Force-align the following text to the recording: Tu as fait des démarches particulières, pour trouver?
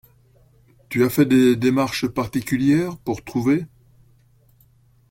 Tu 0.89 1.03
as 1.03 1.11
fait 1.11 1.27
des 1.27 1.55
démarches 1.55 2.07
particulières, 2.07 2.97
pour 2.97 3.23
trouver? 3.23 3.67